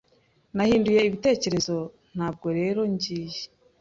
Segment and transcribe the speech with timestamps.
[0.55, 1.75] Nahinduye ibitekerezo,
[2.15, 3.41] ntabwo rero ngiye.